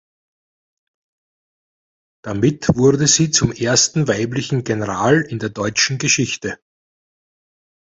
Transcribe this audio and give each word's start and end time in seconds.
Damit 2.23 2.69
wurde 2.75 3.05
sie 3.05 3.29
zum 3.29 3.51
ersten 3.51 4.07
weiblichen 4.07 4.63
General 4.63 5.21
in 5.21 5.37
der 5.37 5.49
deutschen 5.49 5.99
Geschichte. 5.99 6.57